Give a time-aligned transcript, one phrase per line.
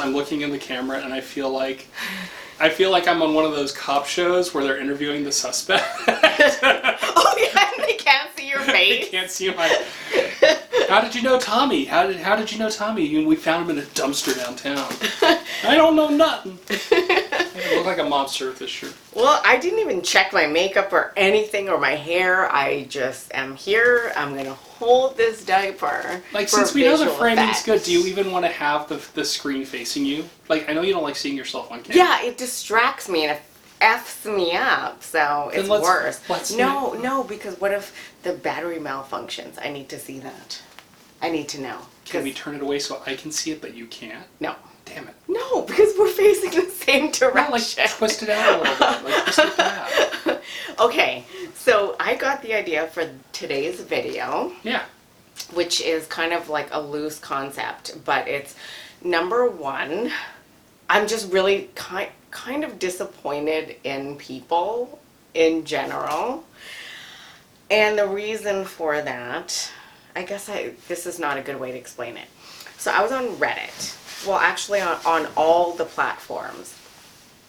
[0.00, 1.86] I'm looking in the camera and I feel like
[2.58, 5.84] I feel like I'm on one of those cop shows where they're interviewing the suspect.
[6.08, 9.04] oh yeah, and they can't see your face.
[9.04, 9.84] they can't see my.
[10.88, 11.84] How did you know Tommy?
[11.84, 13.04] How did How did you know Tommy?
[13.04, 14.86] You- We found him in a dumpster downtown.
[15.64, 16.58] I don't know nothing.
[16.70, 18.94] I look like a monster with this shirt.
[19.14, 22.50] Well, I didn't even check my makeup or anything or my hair.
[22.52, 24.12] I just am here.
[24.16, 26.20] I'm gonna hold this diaper.
[26.32, 27.66] Like since we know the framing's effect.
[27.66, 30.24] good, do you even want to have the the screen facing you?
[30.48, 31.96] Like I know you don't like seeing yourself on camera.
[32.04, 33.42] Yeah, it distracts me and it
[33.80, 35.02] f's me up.
[35.02, 36.20] So Then it's let's- worse.
[36.28, 39.58] let's no, no, because what if the battery malfunctions?
[39.62, 40.62] I need to see that.
[41.22, 41.78] I need to know.
[42.04, 44.24] Can we turn it away so I can see it, but you can't?
[44.40, 44.54] no.
[44.84, 45.14] Damn it.
[45.26, 47.88] No, because we're facing the same Not like direction.
[47.88, 49.04] twist it out a little bit.
[49.04, 49.56] Like twist it
[50.26, 50.42] back.
[50.78, 51.24] Okay,
[51.66, 54.84] so I got the idea for today's video, Yeah.
[55.52, 58.54] which is kind of like a loose concept, but it's
[59.02, 60.12] number one.
[60.88, 65.00] I'm just really kind kind of disappointed in people
[65.34, 66.44] in general.
[67.68, 69.68] And the reason for that,
[70.14, 72.28] I guess I this is not a good way to explain it.
[72.78, 74.24] So I was on Reddit.
[74.24, 76.76] Well, actually on, on all the platforms.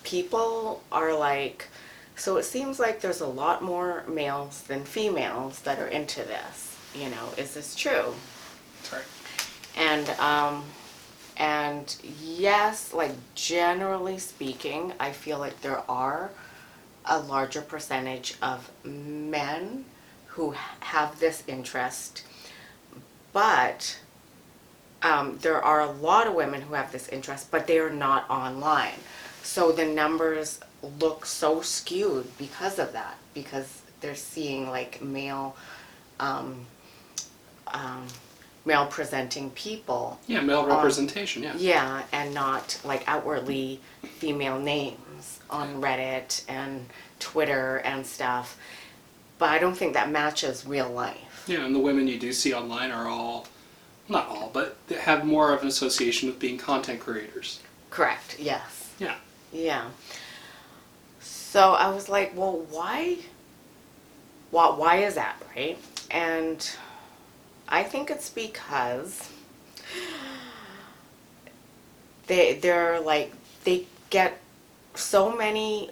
[0.03, 1.67] People are like
[2.17, 6.75] so it seems like there's a lot more males than females that are into this.
[6.93, 8.13] You know, is this true?
[8.83, 9.03] Sorry.
[9.77, 10.63] And um
[11.37, 16.31] and yes, like generally speaking, I feel like there are
[17.05, 19.85] a larger percentage of men
[20.25, 22.23] who have this interest,
[23.33, 23.99] but
[25.03, 28.29] um, there are a lot of women who have this interest, but they are not
[28.29, 28.99] online.
[29.43, 30.59] So the numbers
[30.99, 35.55] look so skewed because of that, because they're seeing like male,
[36.19, 36.65] um,
[37.67, 38.07] um,
[38.65, 41.43] male presenting people Yeah, male representation.
[41.43, 41.55] Yeah.
[41.57, 46.85] yeah, and not like outwardly female names on Reddit and
[47.19, 48.57] Twitter and stuff.
[49.39, 51.45] But I don't think that matches real life.
[51.47, 53.47] Yeah, and the women you do see online are all,
[54.09, 57.61] not all, but they have more of an association with being content creators.
[57.89, 58.93] Correct, yes.
[58.99, 59.15] Yeah.
[59.53, 59.85] Yeah.
[61.49, 63.19] So I was like, well, why?
[64.51, 65.77] Why, why is that, right?
[66.11, 66.69] And
[67.69, 69.29] I think it's because
[72.27, 73.31] they they're like
[73.63, 74.39] they get
[74.95, 75.89] so many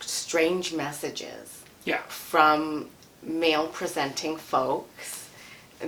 [0.00, 2.00] strange messages Yeah.
[2.08, 2.88] from
[3.22, 5.28] male presenting folks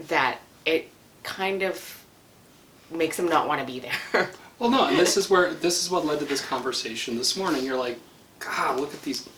[0.08, 0.90] that it
[1.22, 2.04] kind of
[2.90, 4.28] makes them not want to be there.
[4.58, 7.64] Well, no, and this is where this is what led to this conversation this morning.
[7.64, 7.98] You're like,
[8.38, 9.28] God, look at these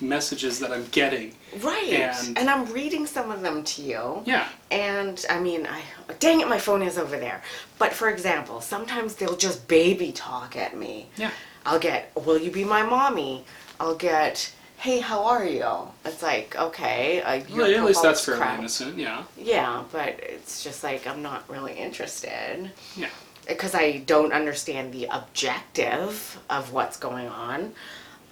[0.00, 1.34] messages that I'm getting.
[1.60, 1.84] right.
[1.92, 4.22] And- And, I'm reading some of them to you.
[4.26, 4.48] Yeah.
[4.70, 5.82] And I mean, I
[6.18, 7.42] dang it, my phone is over there.
[7.78, 11.08] But for example, sometimes they'll just baby talk at me.
[11.16, 11.30] Yeah.
[11.64, 13.44] I'll get, "Will you be my mommy?"
[13.78, 15.72] I'll get, "Hey, how are you?"
[16.04, 18.58] It's like, okay, uh, Well, at least that's fairly crap.
[18.58, 18.98] innocent.
[18.98, 19.22] Yeah.
[19.36, 23.08] Yeah, but it's just like I'm not really interested Yeah.
[23.46, 27.74] because I don't understand the objective of what's going on.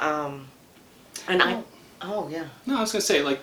[0.03, 0.49] Um,
[1.29, 1.63] and I,
[2.01, 3.41] oh yeah, No, I was gonna say like,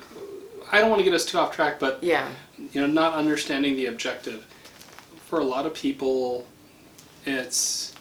[0.72, 2.28] I don't want to get us too off track, but yeah,
[2.58, 4.46] you know, not understanding the objective.
[5.28, 6.46] For a lot of people,
[7.26, 7.94] it's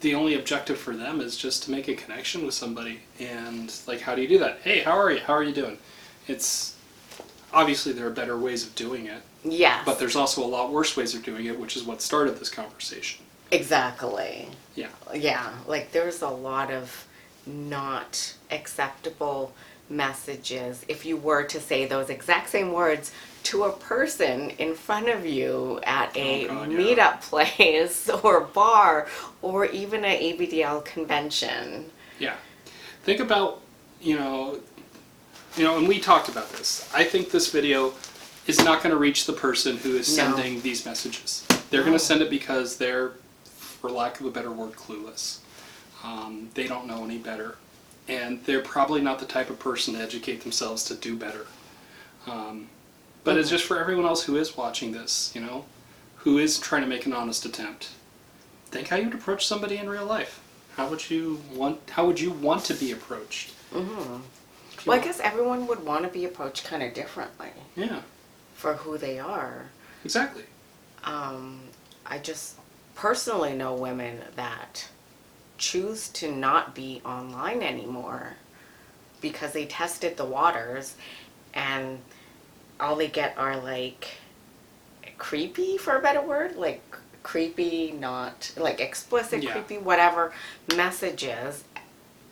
[0.00, 3.00] the only objective for them is just to make a connection with somebody.
[3.20, 4.58] And like, how do you do that?
[4.62, 5.20] Hey, how are you?
[5.20, 5.78] How are you doing?
[6.26, 6.74] It's
[7.52, 10.96] obviously there are better ways of doing it, yeah but there's also a lot worse
[10.96, 13.24] ways of doing it, which is what started this conversation.
[13.52, 14.48] exactly.
[14.74, 14.88] Yeah.
[15.14, 17.06] Yeah, like there's a lot of
[17.48, 19.52] not acceptable
[19.90, 23.10] messages if you were to say those exact same words
[23.42, 26.78] to a person in front of you at a Oh, God, yeah.
[26.78, 29.08] meetup place or bar
[29.40, 31.90] or even an ABDL convention.
[32.18, 32.34] Yeah.
[33.04, 33.60] Think about,
[34.02, 34.58] you know,
[35.56, 36.88] you know, and we talked about this.
[36.94, 37.94] I think this video
[38.46, 40.24] is not going to reach the person who is No.
[40.36, 41.46] sending these messages.
[41.70, 43.12] They're going to send it because they're,
[43.44, 45.38] for lack of a better word, clueless.
[46.04, 47.56] Um, they don't know any better.
[48.08, 51.46] And they're probably not the type of person to educate themselves to do better.
[52.26, 52.68] Um,
[53.24, 55.66] but it's just for everyone else who is watching this, you know,
[56.16, 57.90] who is trying to make an honest attempt.
[58.70, 60.40] Think how you'd approach somebody in real life.
[60.76, 61.80] How would you want?
[61.90, 63.50] How would you want to be approached?
[63.72, 64.18] hmm
[64.86, 68.02] Well, I guess everyone would want to be approached kind of differently Yeah,
[68.54, 69.66] for who they are.
[70.04, 70.44] exactly.
[71.04, 71.60] um,
[72.06, 72.56] I just
[72.94, 74.88] personally know women that
[75.58, 78.34] choose to not be online anymore
[79.20, 80.94] because they tested the waters
[81.52, 81.98] and
[82.80, 84.08] all they get are like
[85.18, 86.80] creepy for a better word like
[87.22, 89.52] creepy, not like explicit, Yeah.
[89.52, 90.32] creepy, whatever
[90.74, 91.64] messages.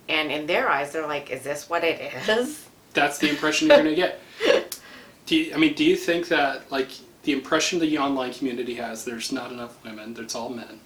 [0.08, 2.64] And in their eyes, they're like, is this what it is?
[2.94, 4.80] That's the impression you're going to get.
[5.26, 6.88] Do you, I mean, do you think that like
[7.24, 10.80] the impression the online community has, there's not enough women, it's all men.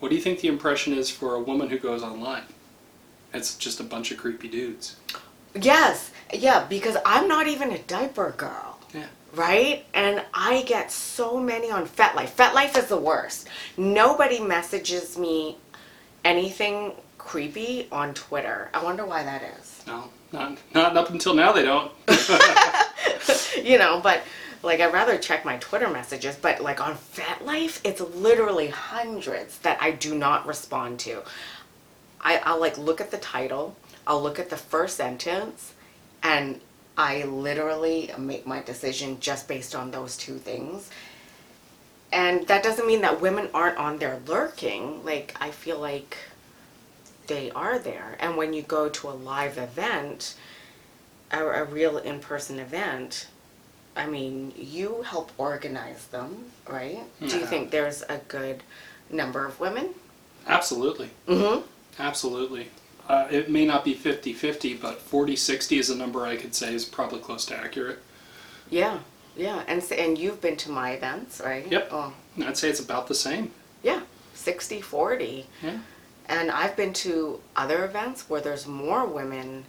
[0.00, 2.44] What do you think the impression is for a woman who goes online?
[3.34, 4.96] It's just a bunch of creepy dudes.
[5.54, 8.78] Yes, yeah, because I'm not even a diaper girl.
[8.94, 9.06] Yeah.
[9.34, 9.84] Right?
[9.92, 12.30] And I get so many on FetLife.
[12.30, 13.48] FetLife is the worst.
[13.76, 15.58] Nobody messages me
[16.24, 18.70] anything creepy on Twitter.
[18.72, 19.82] I wonder why that is.
[19.86, 21.92] No, not not up until now they don't.
[23.62, 24.22] you know, but
[24.62, 29.80] like I'd rather check my Twitter messages, but like on FetLife, it's literally hundreds that
[29.80, 31.22] I do not respond to.
[32.20, 33.76] I, I'll like look at the title,
[34.06, 35.74] I'll look at the first sentence,
[36.22, 36.60] and
[36.96, 40.90] I literally make my decision just based on those two things.
[42.10, 45.04] And that doesn't mean that women aren't on there lurking.
[45.04, 46.16] Like, I feel like
[47.26, 48.16] they are there.
[48.18, 50.34] And when you go to a live event,
[51.30, 53.28] a, a real in person event,
[53.98, 57.00] I mean, you help organize them, right?
[57.20, 58.62] Do you think there's a good
[59.10, 59.94] number of women?
[60.46, 61.10] Absolutely.
[61.26, 61.62] Mm-hmm.
[62.00, 62.68] Absolutely.
[63.08, 66.54] Uh, it may not be 50 50, but 40 60 is a number I could
[66.54, 67.98] say is probably close to accurate.
[68.70, 68.98] Yeah,
[69.36, 69.62] yeah.
[69.66, 71.66] And and you've been to my events, right?
[71.70, 71.88] Yep.
[71.90, 72.12] Oh,
[72.44, 73.50] I'd say it's about the same.
[73.82, 74.02] yeah,
[74.34, 75.46] 60 40.
[75.62, 75.78] Yeah.
[76.28, 79.64] And I've been to other events where there's more women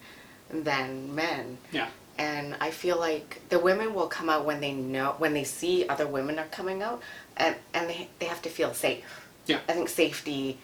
[0.50, 1.58] than men.
[1.72, 1.88] Yeah.
[2.20, 5.88] And I feel like the women will come out when they know, when they see
[5.88, 7.02] other women are coming out,
[7.38, 9.26] and, and they, they have to feel safe.
[9.48, 9.60] Yeah.
[9.70, 10.60] I think safety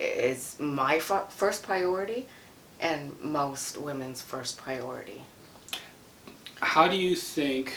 [0.00, 2.26] is my f- first priority
[2.80, 5.22] and most women's first priority.
[6.60, 7.72] How do you think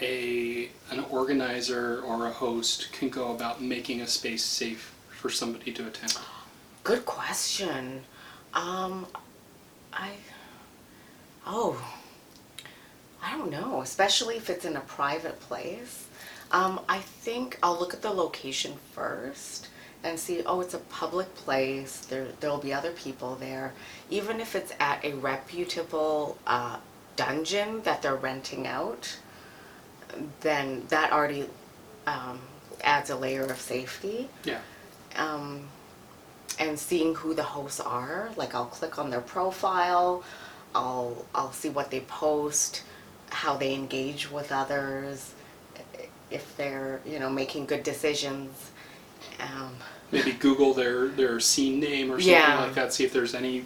[0.00, 5.70] a an organizer or a host can go about making a space safe for somebody
[5.72, 6.16] to attend?
[6.82, 8.02] Good question.
[8.54, 9.06] Um,
[9.92, 10.10] I,
[11.46, 11.82] oh,
[13.22, 16.06] I don't know, especially if it's in a private place.
[16.50, 19.68] Um, I think I'll look at the location first
[20.02, 23.72] and see, oh, it's a public place, there, there'll be other people there.
[24.10, 26.76] Even if it's at a reputable, uh,
[27.16, 29.16] dungeon that they're renting out,
[30.40, 31.46] then that already,
[32.06, 32.38] um,
[32.82, 34.58] adds a layer of safety Yeah.
[35.16, 35.68] um,
[36.58, 38.28] and seeing who the hosts are.
[38.36, 40.22] Like I'll click on their profile,
[40.74, 42.82] I'll I'll see what they post,
[43.30, 45.32] how they engage with others,
[46.30, 48.70] if they're you know making good decisions.
[49.40, 49.72] Um,
[50.12, 52.60] Maybe Google their their scene name or something Yeah.
[52.64, 52.92] like that.
[52.92, 53.64] See if there's any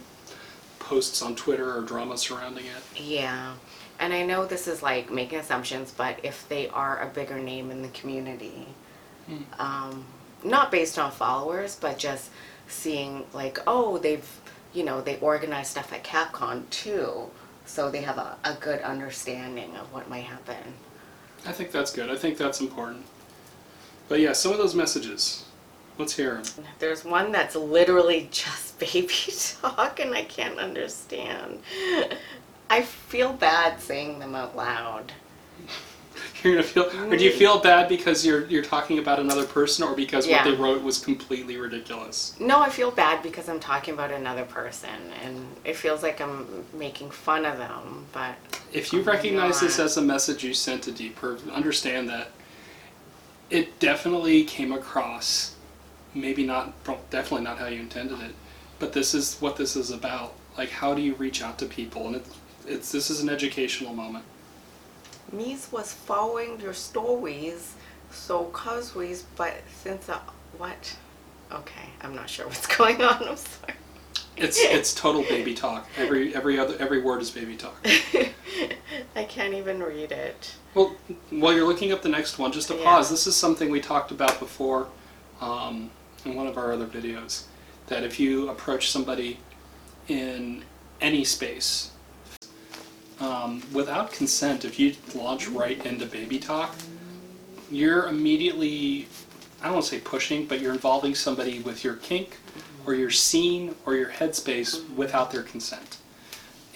[0.79, 3.01] posts on Twitter or drama surrounding it.
[3.01, 3.53] yeah,
[3.99, 7.69] and I know this is like making assumptions, but if they are a bigger name
[7.69, 8.65] in the community,
[9.59, 10.05] um,
[10.43, 12.31] not based on followers, but just
[12.67, 14.27] seeing like, oh, they've,
[14.73, 17.29] you know, they organize stuff at Capcom too,
[17.65, 20.73] so they have a, a good understanding of what might happen.
[21.45, 22.09] I think that's good.
[22.09, 23.05] I think that's important.
[24.07, 25.45] But yeah, some of those messages.
[25.97, 26.65] Let's hear them.
[26.79, 29.13] There's one that's literally just baby
[29.61, 31.59] talk, and I can't understand.
[32.69, 35.11] I feel bad saying them out loud.
[36.43, 37.63] You're gonna feel, or do you feel mm.
[37.63, 40.37] bad because you're you're talking about another person, or because Yeah.
[40.37, 42.33] what they wrote was completely ridiculous?
[42.39, 46.65] No, I feel bad because I'm talking about another person, and it feels like I'm
[46.73, 48.35] making fun of them, but
[48.71, 52.31] If you recognize this as a message you sent to Diaperperv, understand that
[53.49, 55.55] it definitely came across,
[56.13, 56.71] maybe not,
[57.09, 58.35] definitely not how you intended it,
[58.77, 60.33] but this is what this is about.
[60.57, 62.07] Like, how do you reach out to people?
[62.07, 64.23] And it's, it's this is an educational moment.
[65.35, 67.73] Mies was following your stories,
[68.11, 70.19] so causeways, but since uh,
[70.57, 70.95] what?
[71.51, 73.27] Okay, I'm not sure what's going on.
[73.27, 73.73] I'm sorry.
[74.37, 75.87] It's it's total baby talk.
[75.97, 77.75] Every every other every word is baby talk.
[79.15, 80.55] I can't even read it.
[80.73, 80.95] Well,
[81.29, 82.83] while you're looking up the next one, just a Yeah.
[82.83, 83.09] pause.
[83.09, 84.87] This is something we talked about before
[85.41, 85.91] um,
[86.25, 87.43] in one of our other videos.
[87.87, 89.39] That if you approach somebody
[90.07, 90.63] in
[91.01, 91.91] any space
[93.19, 96.75] um, without consent, if you launch right into baby talk,
[97.71, 99.07] you're immediately,
[99.61, 102.37] I don't want to say pushing, but you're involving somebody with your kink
[102.85, 105.97] or your scene or your headspace without their consent.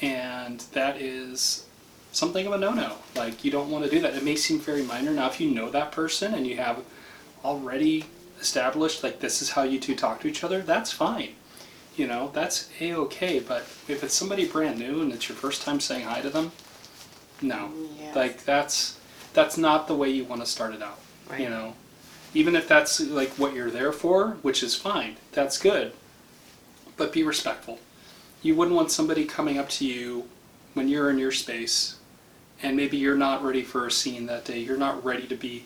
[0.02, 1.66] And that is
[2.12, 2.98] something of a no-no.
[3.16, 4.14] Like you don't want to do that.
[4.14, 5.12] It may seem very minor.
[5.12, 6.84] Now, if you know that person and you have
[7.44, 8.06] already
[8.40, 11.36] established like this is how you two talk to each other, that's fine.
[11.96, 13.40] You know, that's a okay.
[13.40, 16.52] But if it's somebody brand new and it's your first time saying hi to them,
[17.42, 17.72] no.
[18.00, 18.16] Yes.
[18.16, 19.00] Like that's
[19.34, 21.00] that's not the way you want to start it out.
[21.38, 21.74] You know,
[22.34, 25.18] even if that's like what you're there for, which is fine.
[25.32, 25.94] That's good.
[26.98, 27.80] But be respectful.
[28.42, 30.28] You wouldn't want somebody coming up to you
[30.74, 31.98] when you're in your space
[32.62, 34.60] and maybe you're not ready for a scene that day.
[34.60, 35.66] You're not ready to be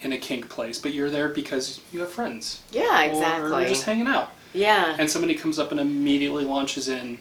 [0.00, 2.62] in a kink place, but you're there because you have friends.
[2.70, 3.60] Yeah, Or exactly.
[3.60, 4.30] you're just hanging out.
[4.54, 4.96] Yeah.
[4.98, 7.18] And somebody comes up and immediately launches in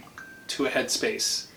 [0.50, 1.48] to a headspace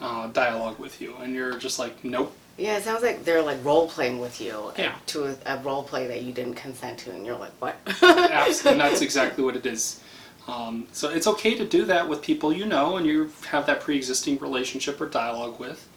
[0.00, 1.14] uh, dialogue with you.
[1.20, 2.36] And you're just like, nope.
[2.58, 4.94] Yeah, it sounds like they're like role playing with you Yeah.
[5.06, 7.76] to a, a role play that you didn't consent to, and you're like, what?
[8.02, 10.00] Abs- and that's exactly what it is.
[10.48, 13.80] Um, so it's okay to do that with people you know and you have that
[13.80, 15.88] pre-existing relationship or dialogue with.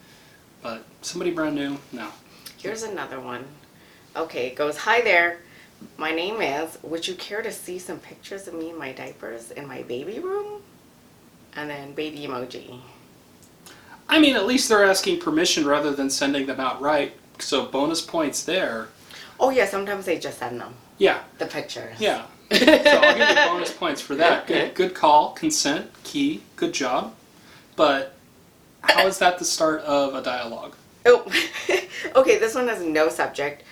[0.62, 2.10] But somebody brand new, no.
[2.58, 3.44] Here's another one.
[4.16, 5.40] Okay, it goes, Hi there.
[5.98, 6.78] My name is.
[6.84, 10.20] Would you care to see some pictures of me in my diapers in my baby
[10.20, 10.62] room?
[11.56, 12.80] And then baby emoji.
[14.10, 17.14] I mean, at least they're asking permission rather than sending them outright.
[17.40, 18.90] So bonus points there.
[19.40, 22.00] Oh yeah, sometimes they just send them Yeah, the pictures.
[22.00, 22.26] yeah.
[22.52, 24.48] so I'll give you bonus points for that.
[24.48, 25.34] Good, good call.
[25.34, 26.44] Consent, key.
[26.56, 27.14] Good job.
[27.76, 28.14] But
[28.82, 30.76] how is that the start of a dialogue?
[31.06, 31.26] Oh,
[32.16, 32.38] okay.
[32.40, 33.64] This one has no subject.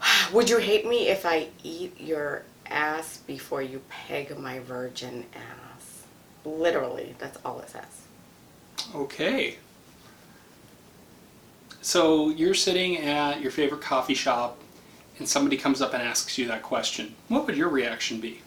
[0.32, 6.04] Would you hate me if I eat your ass before you peg my virgin ass?
[6.44, 8.06] Literally, that's all it says.
[8.94, 9.56] Okay.
[11.82, 14.58] So you're sitting at your favorite coffee shop
[15.18, 17.14] and somebody comes up and asks you that question.
[17.28, 18.40] What would your reaction be?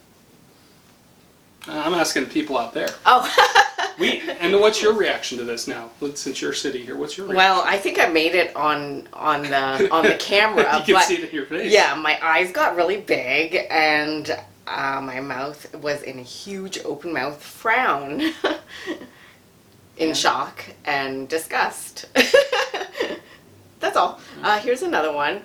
[1.67, 2.89] I'm asking the people out there.
[3.05, 3.22] Oh,
[4.00, 5.89] We and what's your reaction to this now?
[6.15, 7.38] Since you're sitting here, what's your reaction?
[7.38, 11.15] well, I think I made it on on the on the camera, you can see
[11.15, 11.71] it in your face.
[11.71, 17.12] yeah, my eyes got really big and uh, my mouth was in a huge open
[17.13, 18.21] mouth frown,
[19.98, 20.13] in Yeah.
[20.13, 22.05] shock and disgust.
[23.79, 24.19] That's all.
[24.43, 25.41] Uh, here's another one.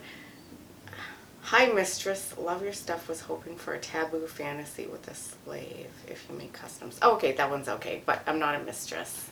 [1.46, 2.34] Hi, mistress.
[2.36, 3.08] Love your stuff.
[3.08, 5.86] Was hoping for a taboo fantasy with a slave.
[6.08, 6.98] If you make customs.
[7.02, 9.30] Oh, okay, that one's okay, but I'm not a mistress.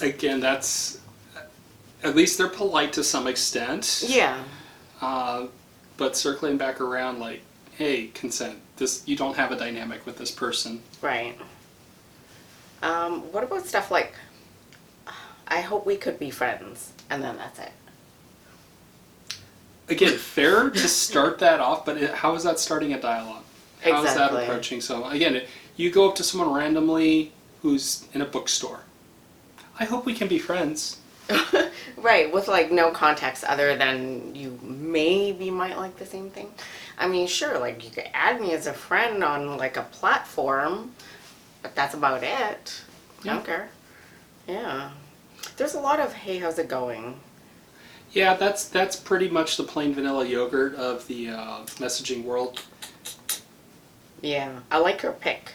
[0.00, 1.00] Again, that's
[2.04, 4.04] at least they're polite to some extent.
[4.06, 4.44] Yeah.
[5.00, 5.48] Uh,
[5.96, 7.40] but circling back around, like,
[7.72, 8.58] hey, consent.
[8.76, 10.82] This you don't have a dynamic with this person.
[11.00, 11.36] Right.
[12.80, 14.14] Um, what about stuff like,
[15.48, 17.72] I hope we could be friends, and then that's it.
[19.88, 23.42] Again fair to start that off but it, how is that starting a dialogue
[23.82, 24.44] how is that Exactly.
[24.44, 28.80] approaching so again it, you go up to someone randomly who's in a bookstore
[29.78, 30.98] i hope we can be friends
[31.96, 36.52] right, with like no context other than you maybe might like the same thing.
[36.98, 40.92] I mean, sure, like you could add me as a friend on like a platform,
[41.62, 42.82] but that's about it.
[43.22, 43.34] I Yeah.
[43.34, 43.68] don't care.
[44.48, 44.90] Yeah.
[45.56, 47.18] There's a lot of, hey, how's it going?
[48.12, 52.62] Yeah that's that's pretty much the plain vanilla yogurt of the uh, messaging world
[54.20, 54.60] Yeah.
[54.70, 55.52] I like your pick.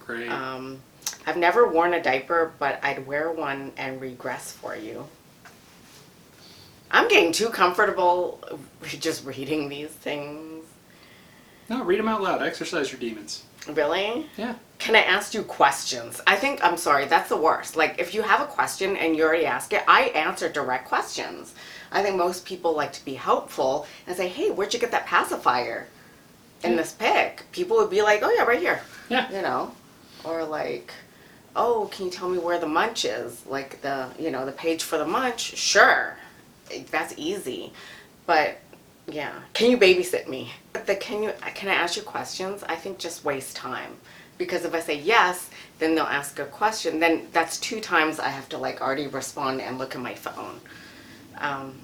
[0.00, 0.80] great Um,
[1.26, 5.06] I've never worn a diaper, but I'd wear one and regress for you.
[6.90, 8.40] I'm getting too comfortable
[8.84, 10.64] just reading these things.
[11.68, 14.26] no read them out loud exercise your demons Really?
[14.36, 16.20] yeah Can I ask you questions?
[16.26, 17.76] I think, I'm sorry, that's the worst.
[17.76, 21.54] Like, if you have a question and you already ask it, I answer direct questions.
[21.90, 25.06] I think most people like to be helpful and say, hey, where'd you get that
[25.06, 25.86] pacifier
[26.62, 26.76] in Yeah.
[26.76, 27.44] this pic?
[27.52, 28.80] People would be like, oh, yeah, right here.
[29.08, 29.70] yeah you know
[30.24, 30.92] or like
[31.54, 34.82] oh can you tell me where the munch is like the you know the page
[34.82, 36.16] for the munch sure
[36.72, 37.72] eh, that's easy
[38.26, 38.58] but
[39.06, 42.74] yeah can you babysit me but the can you can i ask you questions i
[42.74, 43.92] think just waste time
[44.38, 48.28] because if i say yes then they'll ask a question then that's two times i
[48.28, 50.60] have to like already respond and look at my phone
[51.38, 51.78] um,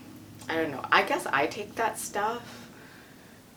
[0.48, 2.68] i don't know i guess i take that stuff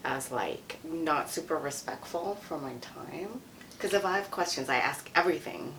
[0.04, 3.42] as like not super respectful for my time.
[3.72, 5.74] Because if I have questions, I ask everything.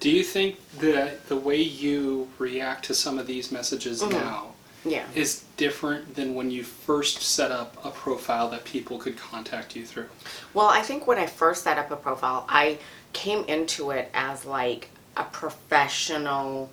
[0.00, 4.10] do you think that the way you react to some of these messages Mhm.
[4.10, 4.53] now
[4.84, 5.06] Yeah.
[5.14, 9.86] is different than when you first set up a profile that people could contact you
[9.86, 10.08] through
[10.52, 12.78] Well, I think when I first set up a profile, I
[13.14, 16.70] came into it as like a professional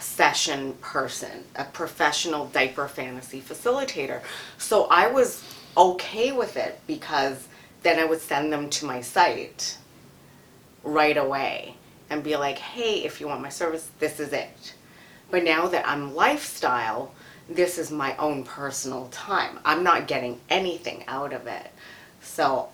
[0.00, 4.22] session person, a professional diaper fantasy facilitator.
[4.58, 5.42] So I was
[5.76, 7.46] okay with it because
[7.82, 9.78] then I would send them to my site
[10.82, 11.76] right away
[12.10, 14.74] and be like, hey, if you want my service, this is it.
[15.34, 17.12] But now that I'm lifestyle,
[17.48, 19.58] this is my own personal time.
[19.64, 21.72] I'm not getting anything out of it.
[22.22, 22.68] So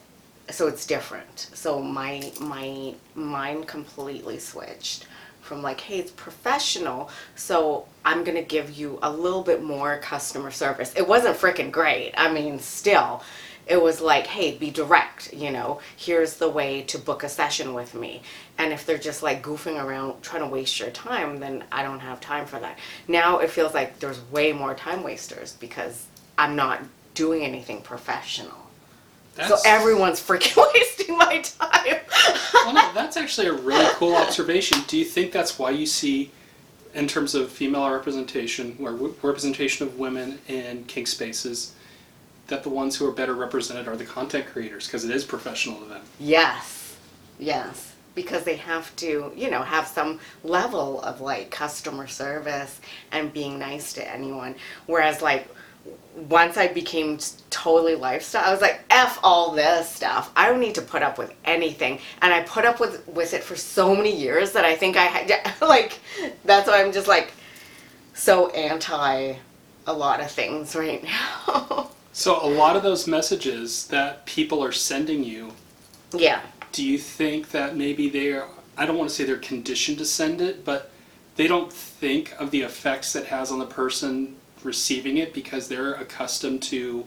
[0.51, 1.49] so it's different.
[1.55, 5.07] So my my mind completely switched
[5.41, 10.51] from like, hey, it's professional, so I'm gonna give you a little bit more customer
[10.51, 10.93] service.
[10.95, 12.13] It wasn't freaking great.
[12.19, 13.23] I mean, still,
[13.67, 17.73] it was like, hey, be direct, you know, here's the way to book a session
[17.75, 18.23] with me.
[18.59, 22.01] And if they're just like goofing around trying to waste your time, then I don't
[22.01, 22.79] have time for that.
[23.07, 26.81] Now it feels like there's way more time wasters because I'm not
[27.15, 28.57] doing anything professional.
[29.37, 31.99] So That's- everyone's freaking wasting my time.
[32.55, 34.79] well, no, that's actually a really cool observation.
[34.89, 36.31] Do you think that's why you see,
[36.95, 41.73] in terms of female representation, or representation of women in kink spaces,
[42.51, 45.81] that the ones who are better represented are the content creators because it is professional
[45.81, 46.03] to them.
[46.19, 46.97] Yes,
[47.39, 52.81] yes, because they have to, you know, have some level of like customer service
[53.13, 54.55] and being nice to anyone.
[54.87, 55.49] Whereas, like,
[56.29, 60.31] once I became totally lifestyle, I was like, "F all this stuff.
[60.37, 63.43] I don't need to put up with anything." And I put up with with it
[63.43, 65.99] for so many years that I think I had like.
[66.45, 67.33] That's why I'm just like
[68.13, 69.37] so anti
[69.87, 71.90] a lot of things right now.
[72.13, 75.53] So a lot of those messages that people are sending you,
[76.13, 76.41] yeah.
[76.73, 78.49] do you think that maybe they are?
[78.77, 80.91] I don't want to say they're conditioned to send it, but
[81.37, 85.95] they don't think of the effects it has on the person receiving it because they're
[85.95, 87.07] accustomed to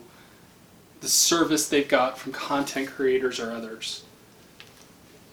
[1.02, 4.04] the service they've got from content creators or others.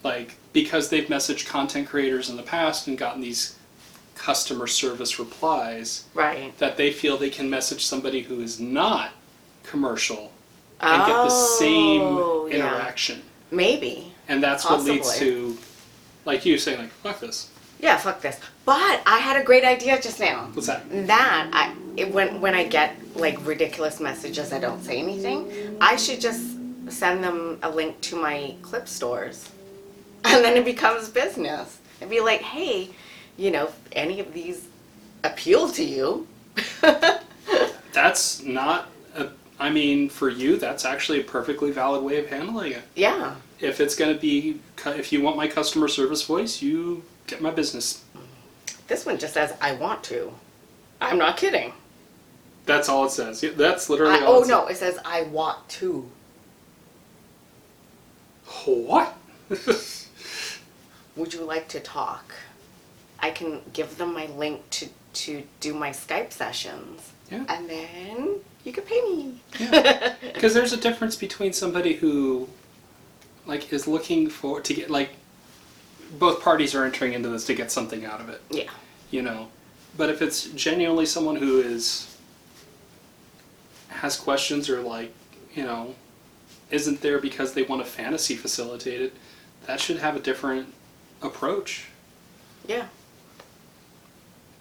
[0.03, 3.57] Like because they've messaged content creators in the past and gotten these
[4.15, 6.57] customer service replies Right.
[6.59, 9.11] that they feel they can message somebody who is not
[9.71, 10.33] commercial
[10.81, 12.57] and get the same Oh, yeah.
[12.57, 13.23] interaction.
[13.50, 14.12] Maybe.
[14.29, 15.31] And that's what leads Possibly.
[15.31, 15.59] to,
[16.25, 17.49] like you saying, like, fuck this.
[17.81, 18.39] Yeah, fuck this.
[18.65, 20.49] But I had a great idea just now.
[20.53, 20.83] What's that?
[21.07, 25.97] That I it, when when I get like ridiculous messages I don't say anything, I
[25.97, 26.43] should just
[26.89, 29.49] send them a link to my clip stores,
[30.25, 31.79] and then it becomes business.
[32.00, 32.91] And be like, hey,
[33.37, 34.69] you know, if any of these
[35.25, 36.27] appeal to you?
[37.93, 39.29] That's not, a,
[39.61, 42.83] I mean, for you, that's actually a perfectly valid way of handling it.
[42.97, 43.37] yeah.
[43.61, 47.50] If it's going to be, if you want my customer service voice, you get my
[47.50, 48.02] business.
[48.89, 50.32] This one just says I want to.
[50.99, 51.75] I'm not kidding.
[52.65, 53.45] That's all it says.
[53.56, 56.11] That's literally I, all oh it no, it says I want to.
[58.65, 59.15] What?
[61.17, 62.32] would you like to talk?
[63.19, 67.13] I can give them my link to, to do my Skype sessions.
[67.30, 67.45] Yeah.
[67.49, 69.40] And then you can pay me.
[69.58, 70.14] Yeah.
[70.40, 72.49] Because there's a difference between somebody who,
[73.45, 75.10] like, is looking for to get like,
[76.19, 78.71] both parties are entering into this to get something out of it, yeah.
[79.10, 79.49] you know.
[79.99, 82.16] But if it's genuinely someone who is
[83.88, 85.12] has questions or like,
[85.54, 85.95] you know,
[86.71, 89.12] isn't there because they want a fantasy facilitated,
[89.66, 90.73] that should have a different
[91.21, 91.88] approach.
[92.66, 92.86] Yeah.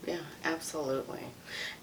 [0.10, 1.22] Yeah, absolutely.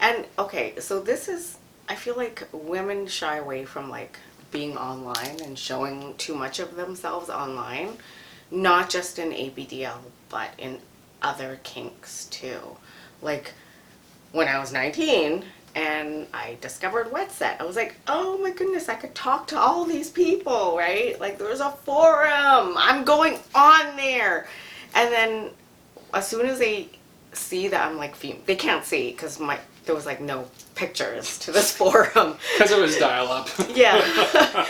[0.00, 1.58] And okay, so this is
[1.88, 4.18] I feel like women shy away from like
[4.50, 7.98] being online and showing too much of themselves online,
[8.50, 10.80] not just in ABDL, but in
[11.22, 12.58] other kinks too.
[13.22, 13.52] Like
[14.32, 15.44] when I was 19
[15.76, 19.84] and I discovered Wetset, I was like, oh my goodness, I could talk to all
[19.84, 21.20] these people, right?
[21.20, 22.74] Like there's a forum.
[22.76, 24.48] I'm going on there.
[24.96, 25.50] And then
[26.12, 26.88] as soon as they
[27.36, 31.38] see that I'm like fem- they can't see because my there was like no pictures
[31.40, 32.36] to this forum.
[32.56, 33.48] Because it was dial up.
[33.74, 33.96] yeah,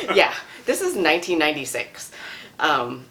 [0.15, 0.35] yeah.
[0.67, 2.11] This is 1996,
[2.59, 3.05] um,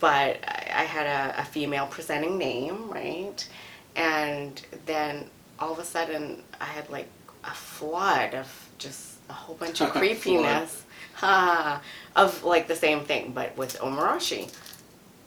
[0.00, 3.46] but I, I had a, a female presenting name, right?
[3.94, 7.08] And then all of a sudden, I had like
[7.44, 10.82] a flood of just a whole bunch of creepiness,
[11.14, 11.80] ha,
[12.16, 14.50] of like the same thing, but with Omarashi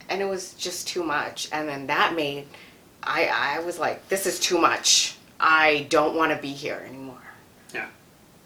[0.09, 2.45] and it was just too much and then that made
[3.05, 7.21] i i was like this is too much i don't want to be here anymore
[7.73, 7.87] Yeah.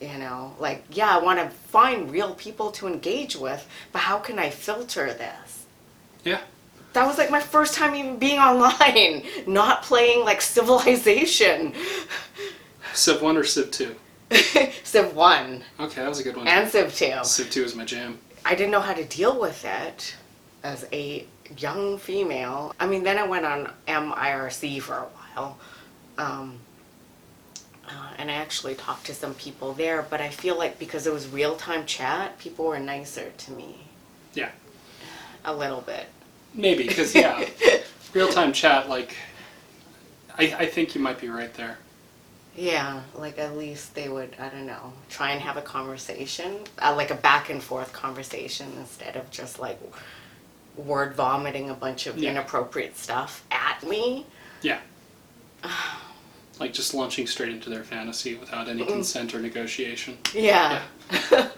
[0.02, 4.18] you know like yeah i want to find real people to engage with but how
[4.20, 5.66] can i filter this
[6.24, 6.42] Yeah.
[6.94, 11.74] that was like my first time even being online not playing like civilization
[12.94, 13.96] Civ 1 or Civ 2?
[14.84, 16.48] civ 1 Okay, that was a good one.
[16.48, 18.18] and civ 2 Civ 2 is my jam.
[18.46, 20.16] I didn't know how to deal with it
[20.64, 21.26] as a
[21.58, 22.74] young female.
[22.80, 25.04] I mean, then I went on MIRC for a
[25.36, 25.58] while.
[26.18, 26.60] Um,
[27.88, 31.14] uh, and I actually talked to some people there, but I feel like because it
[31.14, 33.78] was real time chat, people were nicer to me
[34.34, 34.52] Yeah.
[35.44, 36.06] a little bit.
[36.54, 37.48] Maybe, because, yeah,
[38.14, 39.16] real time chat, like,
[40.38, 41.78] I, I think you might be right there.
[42.56, 46.94] Yeah, like at least they would, I don't know, try and have a conversation, uh,
[46.96, 49.80] like a back and forth conversation instead of just like
[50.76, 52.32] word vomiting a bunch of Yeah.
[52.32, 54.26] inappropriate stuff at me.
[54.62, 54.80] Yeah.
[56.60, 60.18] like just launching straight into their fantasy without any consent or negotiation.
[60.34, 60.82] Yeah.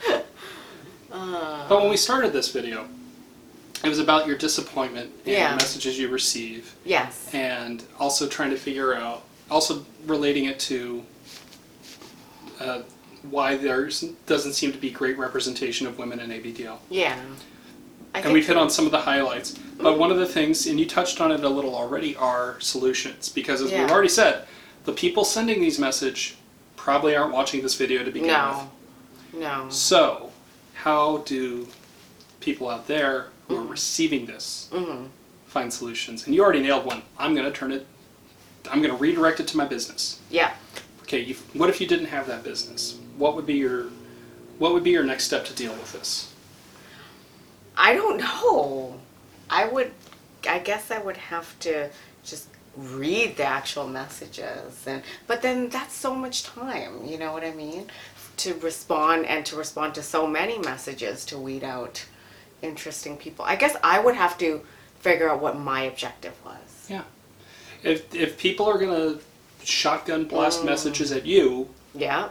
[1.09, 2.87] But when we started this video,
[3.83, 5.51] it was about your disappointment and Yeah.
[5.51, 7.29] the messages you receive, Yes.
[7.33, 11.03] and also trying to figure out, also relating it to
[12.59, 12.81] uh,
[13.23, 13.89] why there
[14.25, 16.77] doesn't seem to be great representation of women in ABDL.
[16.89, 17.17] Yeah.
[18.13, 19.51] I And we've hit on some of the highlights.
[19.79, 23.29] But one of the things, and you touched on it a little already, are solutions.
[23.29, 23.81] Because as Yeah.
[23.81, 24.45] we've already said,
[24.85, 26.35] the people sending these message
[26.75, 28.33] probably aren't watching this video to begin with.
[28.33, 28.69] no.
[29.33, 29.65] No.
[29.69, 30.31] So,
[30.73, 31.67] how do
[32.41, 35.05] people out there who are receiving this Mm-hmm.
[35.47, 36.25] find solutions?
[36.25, 37.03] And you already nailed one.
[37.17, 37.85] I'm going to turn it,
[38.69, 40.19] I'm going to redirect it to my business.
[40.29, 40.51] Yeah.
[41.03, 42.97] Okay, what if you didn't have that business?
[43.17, 43.85] What would be your,
[44.59, 46.30] what would be your next step to deal with this?
[47.77, 48.99] I don't know.
[49.49, 49.91] I would,
[50.47, 51.89] I guess I would have to
[52.23, 57.05] just read the actual messages, and but then that's so much time.
[57.05, 57.87] You know what I mean?
[58.37, 62.05] To respond and to respond to so many messages to weed out
[62.61, 63.43] interesting people.
[63.45, 64.61] I guess I would have to
[64.99, 66.85] figure out what my objective was.
[66.87, 67.03] Yeah.
[67.83, 69.19] If if people are gonna
[69.63, 70.65] shotgun blast Mm.
[70.65, 72.29] messages at you, Yeah.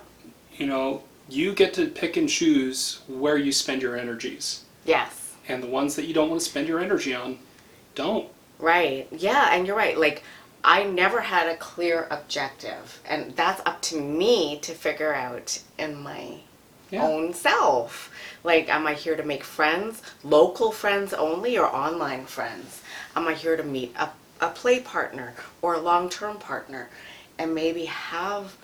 [0.56, 4.60] you know, you get to pick and choose where you spend your energies.
[4.84, 5.19] Yes.
[5.50, 7.38] And the ones that you don't want to spend your energy on,
[7.94, 8.28] don't.
[8.58, 9.08] Right.
[9.10, 9.98] Yeah, and you're right.
[9.98, 10.22] Like
[10.62, 15.96] I never had a clear objective, and that's up to me to figure out in
[16.02, 16.40] my
[16.90, 17.04] Yeah.
[17.06, 18.10] own self.
[18.44, 22.82] Like, am I here to make friends, local friends only, or online friends?
[23.16, 24.10] Am I here to meet a,
[24.40, 26.88] a play partner or a long term partner?
[27.38, 28.56] And maybe have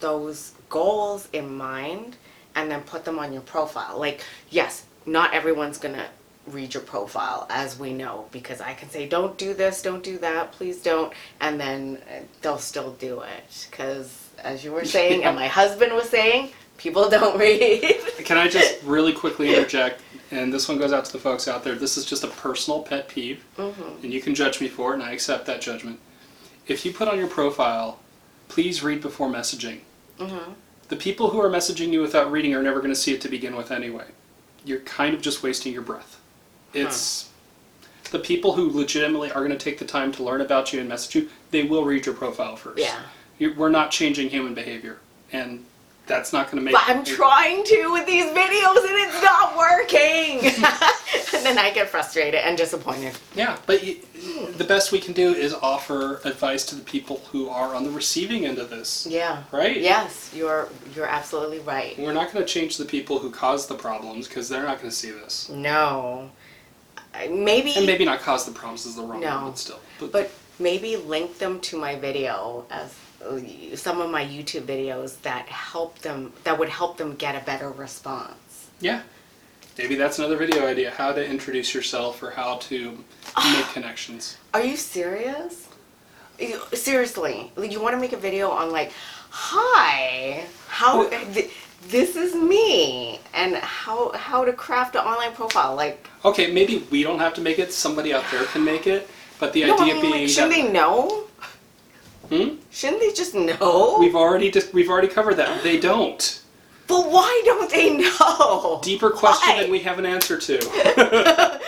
[0.00, 2.16] those goals in mind
[2.56, 3.98] and then put them on your profile.
[3.98, 6.08] Like, yes, not everyone's gonna
[6.46, 10.18] read your profile, as we know, because I can say, don't do this, don't do
[10.18, 13.68] that, please don't, and then uh, they'll still do it.
[13.70, 18.00] Because, as you were saying, and my husband was saying, people don't read.
[18.24, 20.02] Can I just really quickly interject?
[20.30, 21.74] And this one goes out to the folks out there.
[21.76, 23.44] This is just a personal pet peeve,
[24.02, 26.00] and you can judge me for it, and I accept that judgment.
[26.66, 28.00] If you put on your profile,
[28.48, 29.80] please read before messaging.
[30.88, 33.28] The people who are messaging you without reading are never going to see it to
[33.28, 34.06] begin with anyway.
[34.64, 36.20] You're kind of just wasting your breath.
[36.74, 37.30] It's
[38.10, 40.88] the people who legitimately are going to take the time to learn about you and
[40.88, 41.28] message you.
[41.50, 42.78] They will read your profile first.
[42.78, 43.00] Yeah.
[43.38, 44.98] You, we're not changing human behavior,
[45.32, 45.64] and
[46.06, 46.74] that's not going to make.
[46.74, 50.40] But I'm trying to with these videos and it's not working.
[51.34, 53.16] and then I get frustrated and disappointed.
[53.34, 53.96] Yeah, but y
[54.56, 57.90] the best we can do is offer advice to the people who are on the
[57.90, 59.06] receiving end of this.
[59.10, 59.42] Yeah.
[59.50, 59.80] Right?
[59.80, 61.98] Yes, you're you're absolutely right.
[61.98, 64.90] We're not going to change the people who cause the problems because they're not going
[64.90, 65.48] to see this.
[65.48, 66.30] No.
[67.30, 69.44] Maybe, And maybe not cause the problems is the wrong No.
[69.44, 69.80] word, but still.
[70.00, 75.20] But, but maybe link them to my video as uh, some of my YouTube videos
[75.22, 78.68] that help them that would help them get a better response.
[78.80, 79.00] yeah,
[79.78, 82.98] maybe that's another video idea: how to introduce yourself or how to
[83.52, 84.36] make connections.
[84.52, 85.68] Are you serious?
[86.72, 88.92] Seriously, like, you want to make a video on like,
[89.30, 91.08] hi, how
[91.88, 95.74] this is me, and how how to craft an online profile.
[95.74, 99.08] Like, Okay, maybe we don't have to make it; somebody out there can make it.
[99.38, 101.24] But the no, I idea mean, being like, shouldn't that they know?
[102.30, 102.56] Hmm?
[102.70, 103.96] Shouldn't they just know?
[104.00, 105.62] we've already just we've already covered that.
[105.62, 106.40] They don't.
[106.86, 108.80] but why don't they know?
[108.82, 109.62] Deeper question Why?
[109.62, 110.56] than we have an answer to.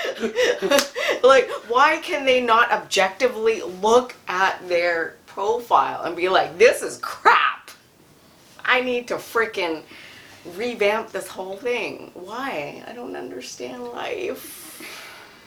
[1.23, 6.99] like, why can they not objectively look at their profile and be like, this is
[6.99, 7.71] crap?
[8.65, 9.83] I need to freaking
[10.55, 12.11] revamp this whole thing.
[12.15, 12.83] Why?
[12.87, 14.83] I don't understand life.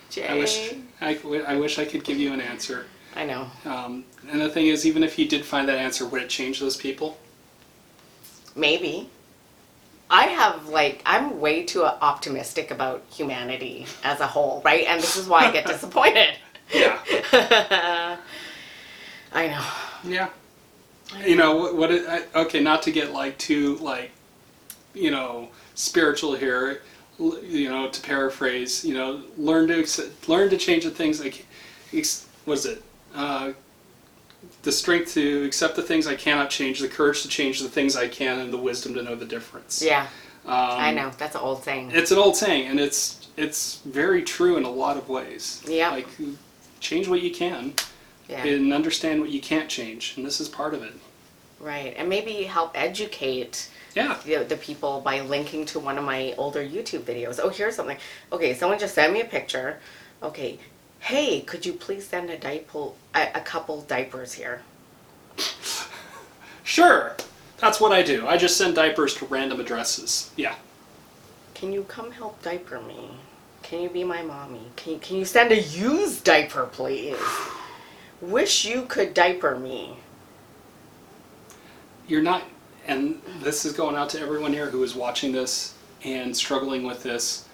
[0.10, 0.28] Jay.
[0.28, 2.86] I wish I, I wish I could give you an answer.
[3.16, 3.48] I know.
[3.66, 6.60] Um, and the thing is, even if you did find that answer, would it change
[6.60, 7.18] those people?
[8.56, 9.10] Maybe.
[10.10, 14.86] I have like I'm way too optimistic about humanity as a whole, right?
[14.88, 16.36] And this is why I get disappointed.
[16.74, 17.00] Yeah.
[19.32, 19.66] I know.
[20.04, 20.30] Yeah.
[21.26, 21.76] You know what?
[21.76, 24.12] what it, I, okay, not to get like too like,
[24.94, 26.82] you know, spiritual here.
[27.20, 31.46] You know, to paraphrase, you know, learn to accept, learn to change the things like,
[31.92, 32.82] is it?
[33.14, 33.52] Uh,
[34.62, 37.98] the strength to accept the things I cannot change, the courage to change the things
[37.98, 39.82] I can, and the wisdom to know the difference.
[39.82, 40.04] Yeah,
[40.46, 41.12] Um, I know.
[41.18, 41.92] That's an old saying.
[41.94, 45.62] It's an old saying, and it's it's very true in a lot of ways.
[45.68, 45.90] Yeah.
[45.92, 46.08] Like,
[46.80, 47.74] change what you can,
[48.30, 48.46] Yeah.
[48.46, 50.94] and understand what you can't change, and this is part of it.
[51.60, 54.18] Right, and maybe help educate Yeah.
[54.24, 57.40] the, the people by linking to one of my older YouTube videos.
[57.42, 57.98] Oh, here's something.
[58.32, 59.80] Okay, someone just sent me a picture
[60.22, 60.60] Okay,
[61.00, 64.62] hey, could you please send a diaper, a, a couple diapers here?
[66.62, 67.16] Sure,
[67.58, 68.28] that's what I do.
[68.28, 70.30] I just send diapers to random addresses.
[70.36, 70.54] Yeah.
[71.56, 73.10] Can you come help diaper me?
[73.64, 74.62] Can you be my mommy?
[74.76, 77.18] Can you, can you send a used diaper, please?
[78.22, 79.98] Wish you could diaper me.
[82.08, 82.44] You're not,
[82.90, 87.04] and this is going out to everyone here who is watching this and struggling with
[87.04, 87.46] this.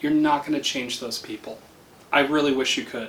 [0.00, 1.58] You're not going to change those people.
[2.12, 3.08] I really wish you could.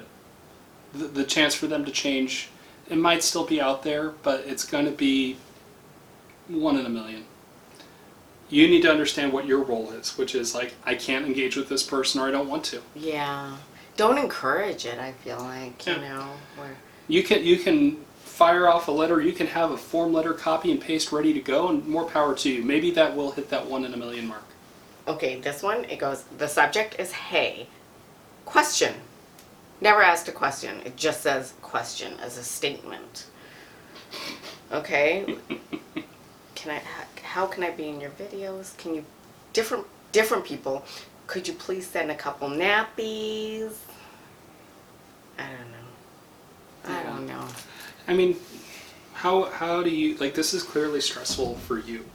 [0.93, 2.49] The, the chance for them to change,
[2.89, 5.37] it might still be out there, but it's going to be
[6.47, 7.25] one in a million.
[8.49, 11.69] You need to understand what your role is, which is like, I can't engage with
[11.69, 12.81] this person or I don't want to.
[12.95, 13.57] Yeah.
[13.95, 16.29] Don't encourage it, I feel like, you know.
[16.57, 16.75] Where,
[17.07, 18.02] You can you can
[18.33, 19.21] fire off a letter.
[19.21, 22.33] You can have a form letter copy and paste ready to go, and more power
[22.33, 22.63] to you.
[22.63, 24.43] Maybe that will hit that one in a million mark.
[25.07, 27.67] okay, this one, it goes, the subject is hey.
[28.45, 28.95] Question.
[29.81, 30.81] Never asked a question.
[30.83, 33.27] It just says question as a statement.
[34.71, 35.37] Okay.
[36.55, 38.75] can I, how, how can I be in your videos?
[38.77, 39.05] Can you,
[39.51, 40.83] different, different people,
[41.27, 43.73] could you please send a couple nappies?
[45.37, 46.97] I don't know.
[46.97, 47.47] I don't know.
[48.07, 48.37] I mean,
[49.13, 50.33] how how do you like?
[50.33, 52.05] This is clearly stressful for you,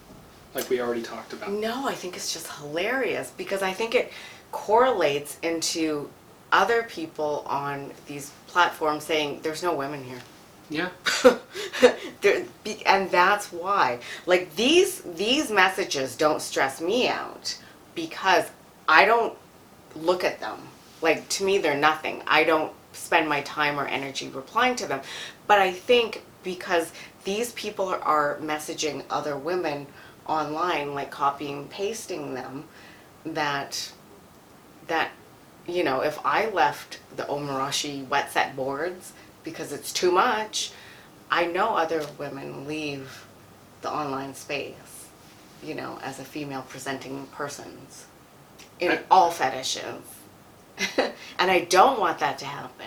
[0.54, 1.52] like we already talked about.
[1.52, 4.12] No, I think it's just hilarious because I think it
[4.52, 6.10] correlates into
[6.52, 10.20] other people on these platforms saying there's no women here.
[10.70, 10.90] Yeah,
[12.20, 12.44] there,
[12.84, 17.58] and that's why like these these messages don't stress me out
[17.94, 18.44] because
[18.88, 19.36] i don't
[19.96, 20.58] look at them
[21.00, 25.00] like to me they're nothing i don't spend my time or energy replying to them.
[25.46, 26.92] But i think because
[27.24, 29.86] these people are, are messaging other women
[30.26, 32.64] online like copying pasting them
[33.24, 33.92] that
[34.86, 35.10] that
[35.66, 40.72] you know if i left the omarashi wet set boards because it's too much
[41.30, 43.26] i know other women leave
[43.82, 45.08] the online space
[45.62, 48.06] you know as a female presenting persons
[48.80, 50.17] in all fetishes
[51.38, 52.86] and i don't want that to happen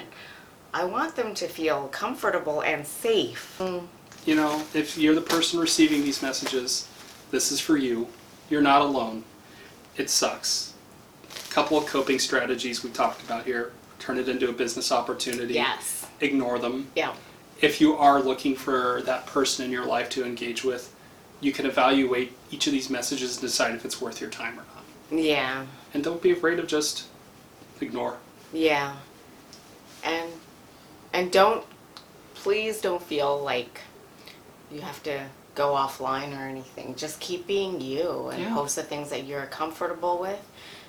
[0.73, 3.62] i want them to feel comfortable and safe
[4.23, 6.88] you know, if you're the person receiving these messages,
[7.32, 8.08] this is for you.
[8.51, 9.23] You're not alone.
[9.97, 10.73] It sucks.
[11.47, 13.71] A couple of coping strategies we talked about here.
[13.97, 15.56] Turn it into a business opportunity.
[15.56, 16.89] yes Ignore them.
[16.95, 17.13] yeah
[17.62, 20.93] if you are looking for that person in your life to engage with,
[21.41, 24.63] you can evaluate each of these messages and decide if it's worth your time or
[24.75, 25.19] not.
[25.23, 27.08] yeah And don't be afraid of just
[27.82, 28.17] ignore.
[28.54, 28.96] Yeah.
[30.04, 30.30] And
[31.13, 31.65] and don't
[32.36, 33.82] please don't feel like
[34.72, 36.96] you have to go offline or anything.
[36.96, 38.54] Just keep being you and Yeah.
[38.54, 40.39] post the things that you're comfortable with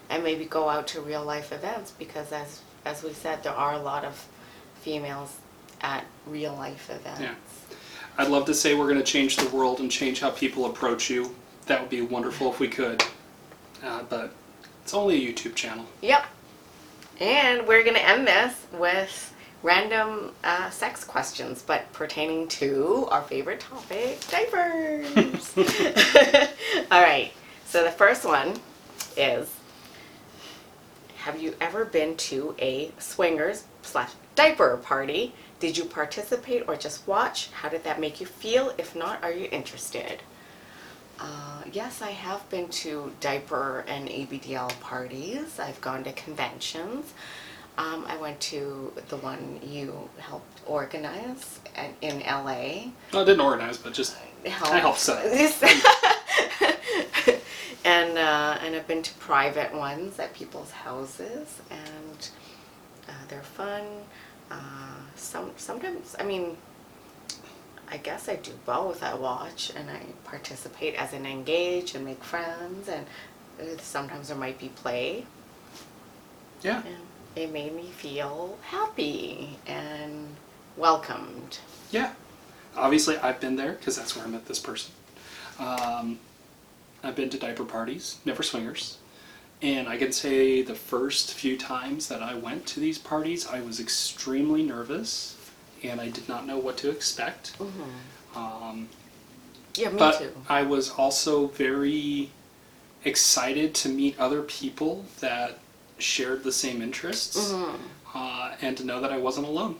[0.08, 3.74] and maybe go out to real life events because as as we said there are
[3.74, 4.26] a lot of
[4.82, 5.36] females
[5.80, 7.20] at real life events.
[7.20, 7.34] Yeah.
[8.18, 11.08] I'd love to say we're going to change the world and change how people approach
[11.08, 11.34] you.
[11.66, 13.02] That would be wonderful if we could.
[13.82, 14.32] Uh, but
[14.82, 15.86] it's only a YouTube channel.
[16.02, 16.26] Yep.
[17.20, 23.22] And we're going to end this with random uh, sex questions, but pertaining to our
[23.22, 25.56] favorite topic diapers.
[26.90, 27.32] All right.
[27.66, 28.54] So the first one
[29.16, 29.54] is
[31.18, 35.34] Have you ever been to a swingers slash diaper party?
[35.60, 37.50] Did you participate or just watch?
[37.52, 38.72] How did that make you feel?
[38.78, 40.22] If not, are you interested?
[41.18, 45.60] Uh, yes, I have been to diaper and ABDL parties.
[45.60, 47.14] I've gone to conventions.
[47.78, 52.44] Um, I went to the one you helped organize at, in LA.
[52.44, 55.24] I didn't organize, but just I helped set.
[57.84, 62.28] and uh, and I've been to private ones at people's houses, and
[63.08, 63.82] uh, they're fun.
[64.50, 64.56] Uh,
[65.16, 66.56] some sometimes, I mean,
[67.92, 69.02] I guess I do both.
[69.02, 73.04] I watch and I participate as an engage and make friends, and
[73.60, 75.26] uh, sometimes there might be play.
[76.62, 76.82] Yeah.
[76.86, 76.96] And
[77.36, 80.34] it made me feel happy and
[80.78, 81.58] welcomed.
[81.90, 82.12] Yeah.
[82.74, 84.94] Obviously, I've been there because that's where I met this person.
[85.58, 86.18] Um,
[87.02, 88.96] I've been to diaper parties, never swingers.
[89.60, 93.60] And I can say the first few times that I went to these parties, I
[93.60, 95.36] was extremely nervous
[95.84, 97.52] and I did not know what to expect.
[98.34, 98.88] Um,
[99.74, 100.32] Yeah, me but too.
[100.48, 102.30] I was also very
[103.04, 105.58] excited to meet other people that
[105.98, 107.78] shared the same interests Mhm.
[108.14, 109.76] uh, and to know that I wasn't alone.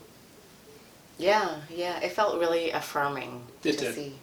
[1.18, 1.98] Yeah, yeah.
[2.00, 3.94] It felt really affirming It to did.
[3.94, 4.18] see,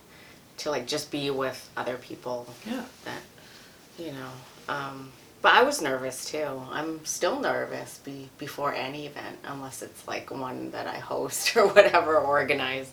[0.57, 2.83] to like just be with other people Yeah.
[3.05, 3.21] that,
[3.97, 4.31] you know,
[4.67, 5.11] um,
[5.41, 6.61] But I was nervous too.
[6.71, 11.67] I'm still nervous be, before any event, unless it's like one that I host or
[11.67, 12.91] whatever, organize.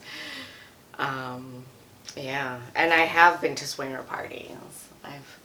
[0.98, 1.64] Um,
[2.16, 4.56] yeah, and I have been to swinger parties.
[5.04, 5.38] I've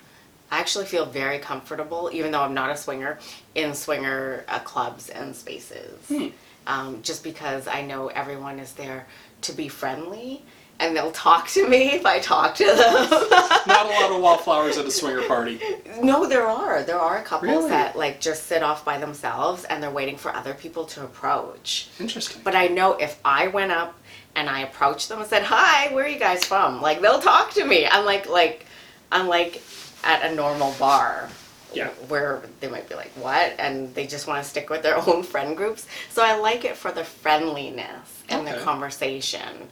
[0.52, 3.20] I actually feel very comfortable, even though I'm not a swinger,
[3.56, 5.98] in swinger uh, clubs and spaces.
[6.10, 6.28] Hmm.
[6.68, 9.08] Um, just because I know everyone is there
[9.44, 10.44] to be friendly,
[10.82, 12.76] and they'll talk to me if I talk to them.
[13.68, 15.62] Not a lot of wallflowers at a swinger party.
[16.02, 16.84] No, there are.
[16.84, 17.70] There are couples Really?
[17.70, 21.90] that like just sit off by themselves and they're waiting for other people to approach.
[22.00, 22.42] Interesting.
[22.44, 23.96] But I know if I went up
[24.36, 27.52] and I approached them and said, "Hi, where are you guys from?" Like they'll talk
[27.54, 27.86] to me.
[27.86, 28.66] I'm like like
[29.12, 29.62] I'm like
[30.04, 31.30] at a normal bar.
[31.74, 31.88] Yeah.
[32.10, 35.22] Where they might be like, "What?" and they just want to stick with their own
[35.24, 35.86] friend groups.
[36.10, 39.70] So I like it for the friendliness and the conversation.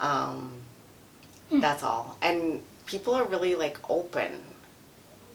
[0.00, 0.52] Um
[1.50, 1.60] Hmm.
[1.60, 2.16] that's all.
[2.22, 4.40] And people are really like open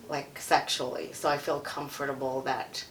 [0.09, 1.11] like sexually.
[1.13, 2.85] So I feel comfortable that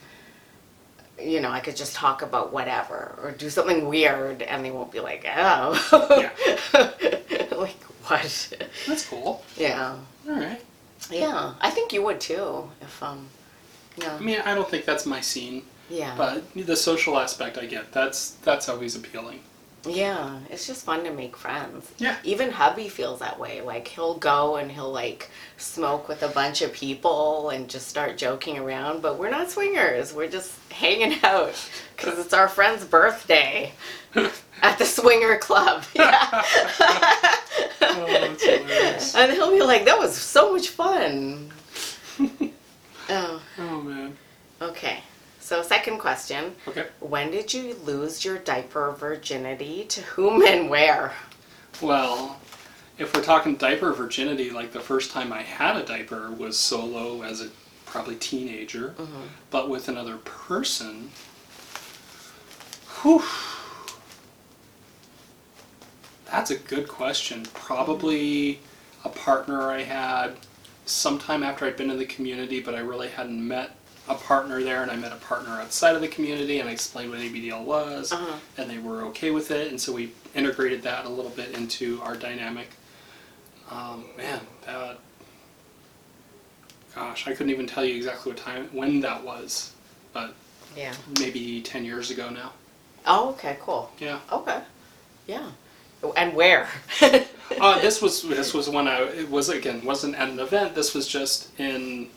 [1.21, 4.91] you know, I could just talk about whatever or do something weird and they won't
[4.91, 6.31] be like, "Oh."
[7.57, 8.53] like what?
[8.87, 9.45] That's cool.
[9.57, 9.97] Yeah.
[10.29, 10.61] All right.
[11.11, 11.55] Yeah.
[11.61, 13.29] I think you would too if um
[13.97, 14.17] yeah.
[14.17, 16.15] I mean, I don't think that's my scene, yeah.
[16.17, 17.93] but the social aspect I get.
[17.93, 19.41] That's that's always appealing.
[19.87, 21.91] Yeah, it's just fun to make friends.
[21.99, 22.17] Yeah.
[22.25, 23.61] Even hubby feels that way.
[23.61, 28.17] Like he'll go and he'll like smoke with a bunch of people and just start
[28.17, 30.13] joking around, but we're not swingers.
[30.15, 31.55] We're just hanging out
[31.97, 33.73] cuz it's our friend's birthday
[34.63, 35.85] at the swinger club.
[35.95, 36.43] Yeah.
[37.87, 38.37] Oh,
[39.17, 41.51] and he'll be like, "That was so much fun."
[43.09, 44.17] oh, Oh man.
[44.61, 45.01] okay.
[45.45, 46.87] So second question, Okay.
[47.01, 51.13] when did you lose your diaper virginity to whom and where?
[51.83, 52.41] Well,
[52.97, 57.21] if we're talking diaper virginity, like the first time I had a diaper was solo
[57.21, 57.51] as a
[57.85, 59.21] probably teenager, mm-hmm.
[59.51, 61.11] but with another person.
[63.03, 63.23] Whew.
[66.25, 67.45] That's a good question.
[67.53, 68.61] Probably
[69.05, 70.39] a partner I had
[70.87, 73.77] sometime after I'd been in the community, but I really hadn't met
[74.09, 77.11] a partner there, and I met a partner outside of the community, and I explained
[77.11, 78.37] what ABDL was, Uh-huh.
[78.59, 82.01] and they were okay with it, and so we integrated that a little bit into
[82.03, 82.69] our dynamic.
[83.71, 84.99] Um, man, that.
[86.95, 89.73] Gosh, I couldn't even tell you exactly what time when that was,
[90.13, 90.35] but
[90.77, 90.95] Yeah.
[91.19, 92.53] maybe ten years ago now.
[93.07, 93.91] Oh, okay, cool.
[93.99, 94.21] Yeah.
[94.31, 94.61] Okay.
[95.27, 95.51] Yeah.
[96.17, 96.69] And where?
[97.01, 100.75] uh, this was this was when I it was again wasn't at an event.
[100.75, 102.11] This was just in,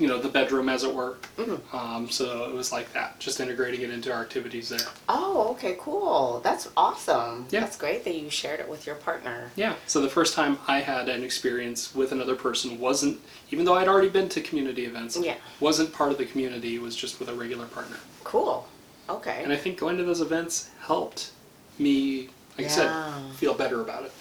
[0.00, 1.18] you know, the bedroom as it were.
[1.36, 1.60] Mhm.
[1.74, 4.80] Um, so it was like that, just integrating it into our activities there.
[5.10, 6.40] Oh, okay, cool.
[6.42, 7.46] That's awesome.
[7.50, 7.60] Yeah.
[7.60, 9.50] That's great that you shared it with your partner.
[9.56, 9.74] Yeah.
[9.86, 13.88] So the first time I had an experience with another person wasn't, even though I'd
[13.88, 15.34] already been to community events, Yeah.
[15.60, 16.76] wasn't part of the community.
[16.76, 17.98] It was just with a regular partner.
[18.24, 18.66] Cool.
[19.10, 19.42] Okay.
[19.44, 21.30] And I think going to those events helped
[21.78, 22.90] me, like I said,
[23.36, 24.12] feel better about it.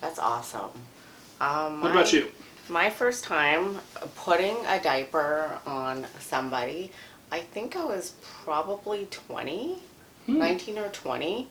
[0.00, 0.70] That's awesome.
[1.40, 2.30] Um, What about you?
[2.68, 3.80] My first time
[4.16, 6.92] putting a diaper on somebody,
[7.32, 9.78] I think I was probably 20,
[10.26, 10.38] Hmm.
[10.38, 11.48] 19 or 20.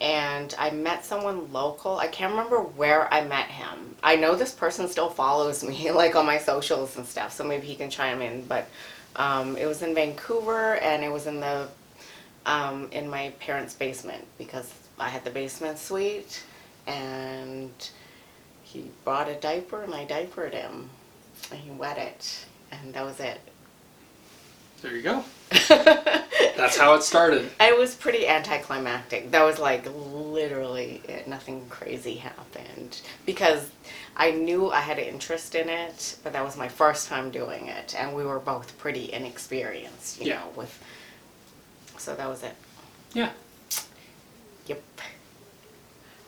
[0.00, 1.98] And I met someone local.
[1.98, 3.96] I can't remember where I met him.
[4.02, 7.66] I know this person still follows me, like on my socials and stuff, so maybe
[7.66, 8.44] he can chime in.
[8.46, 8.68] But
[9.16, 11.68] um, it was in Vancouver and it was in the
[12.46, 16.44] um, in my parents' basement because I had the basement suite
[16.86, 17.70] and
[18.72, 20.90] he brought a diaper and I diapered him
[21.50, 23.40] and he wet it and that was it.
[24.82, 25.24] There you go.
[25.68, 27.50] That's how it started.
[27.58, 29.30] It was pretty anticlimactic.
[29.30, 31.26] That was like literally it.
[31.26, 33.70] Nothing crazy happened because
[34.16, 37.66] I knew I had an interest in it, but that was my first time doing
[37.68, 40.34] it, and we were both pretty inexperienced, you Yeah.
[40.40, 40.52] know.
[40.56, 40.78] With
[41.96, 42.54] so that was it.
[43.14, 43.30] Yeah,
[44.66, 44.82] Yep.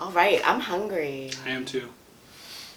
[0.00, 1.30] All right, I'm hungry.
[1.44, 1.90] I am too.